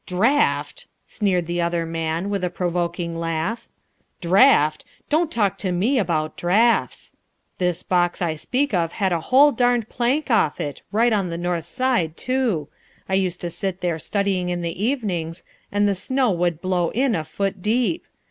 "Draught!" 0.07 0.87
sneered 1.05 1.45
the 1.45 1.61
other 1.61 1.85
man, 1.85 2.31
with 2.31 2.43
a 2.43 2.49
provoking 2.49 3.15
laugh, 3.15 3.67
"draught! 4.19 4.83
Don't 5.11 5.31
talk 5.31 5.59
to 5.59 5.71
me 5.71 5.99
about 5.99 6.35
draughts. 6.35 7.13
This 7.59 7.83
box 7.83 8.19
I 8.19 8.33
speak 8.33 8.73
of 8.73 8.93
had 8.93 9.11
a 9.13 9.19
whole 9.29 9.51
darned 9.51 9.89
plank 9.89 10.31
off 10.31 10.59
it, 10.59 10.81
right 10.91 11.13
on 11.13 11.29
the 11.29 11.37
north 11.37 11.65
side 11.65 12.17
too. 12.17 12.67
I 13.07 13.13
used 13.13 13.41
to 13.41 13.51
sit 13.51 13.81
there 13.81 13.99
studying 13.99 14.49
in 14.49 14.63
the 14.63 14.83
evenings, 14.83 15.43
and 15.71 15.87
the 15.87 15.93
snow 15.93 16.31
would 16.31 16.61
blow 16.61 16.89
in 16.89 17.13
a 17.13 17.23
foot 17.23 17.61
deep. 17.61 18.03